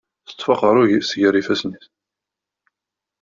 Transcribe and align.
Teṭṭef 0.27 0.47
aqerru-s 0.53 1.11
gar 1.19 1.35
yifassen-is. 1.37 1.87